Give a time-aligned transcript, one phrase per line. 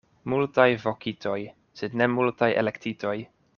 [0.33, 1.35] Multaj vokitoj,
[1.83, 3.17] sed ne multaj elektitoj.